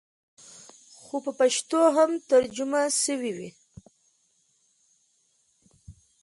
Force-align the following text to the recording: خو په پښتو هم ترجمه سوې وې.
خو 1.01 1.15
په 1.25 1.31
پښتو 1.39 1.81
هم 1.97 2.11
ترجمه 2.29 2.81
سوې 3.03 3.31
وې. 3.37 3.49